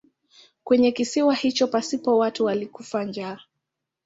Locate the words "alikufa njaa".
2.49-3.39